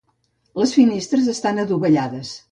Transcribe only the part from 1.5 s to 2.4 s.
adovellades.